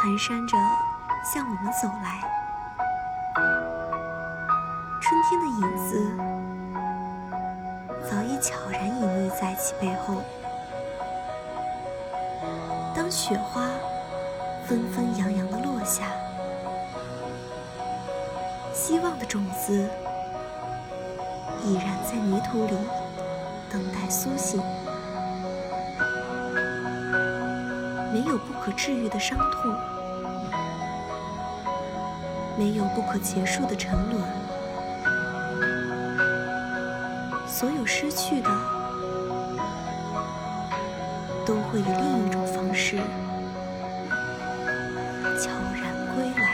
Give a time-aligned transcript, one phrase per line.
[0.00, 0.56] 蹒跚着
[1.24, 2.20] 向我们走来。
[5.00, 5.90] 春天的影子
[8.08, 10.22] 早已悄然隐匿在其背后。
[12.94, 13.68] 当雪花
[14.66, 16.04] 纷纷扬扬的落下，
[18.72, 19.90] 希望的种子
[21.64, 22.76] 已然在泥土里
[23.68, 24.62] 等待苏醒。
[28.12, 29.74] 没有不可治愈的伤痛，
[32.56, 34.22] 没有不可结束的沉沦，
[37.46, 38.50] 所有失去的
[41.46, 42.96] 都会以另一种方式
[45.38, 45.82] 悄然
[46.14, 46.47] 归来。